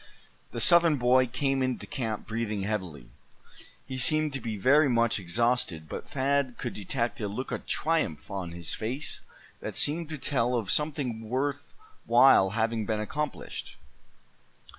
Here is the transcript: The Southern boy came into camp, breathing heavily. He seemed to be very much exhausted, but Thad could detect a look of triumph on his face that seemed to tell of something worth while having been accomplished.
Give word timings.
The 0.51 0.59
Southern 0.59 0.95
boy 0.97 1.27
came 1.27 1.61
into 1.61 1.85
camp, 1.85 2.25
breathing 2.25 2.63
heavily. 2.63 3.11
He 3.85 3.99
seemed 3.99 4.33
to 4.33 4.41
be 4.41 4.57
very 4.57 4.89
much 4.89 5.19
exhausted, 5.19 5.87
but 5.87 6.09
Thad 6.09 6.57
could 6.57 6.73
detect 6.73 7.21
a 7.21 7.27
look 7.27 7.51
of 7.51 7.67
triumph 7.67 8.31
on 8.31 8.51
his 8.51 8.73
face 8.73 9.21
that 9.59 9.75
seemed 9.75 10.09
to 10.09 10.17
tell 10.17 10.55
of 10.55 10.71
something 10.71 11.29
worth 11.29 11.75
while 12.07 12.49
having 12.57 12.87
been 12.87 12.99
accomplished. 12.99 13.77